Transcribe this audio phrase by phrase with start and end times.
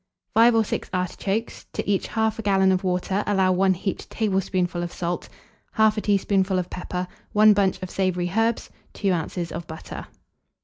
[0.33, 4.91] 5 or 6 artichokes; to each 1/2 gallon of water allow 1 heaped tablespoonful of
[4.91, 5.29] salt,
[5.77, 9.51] 1/2 teaspoonful of pepper, 1 bunch of savoury herbs, 2 oz.
[9.51, 10.07] of butter.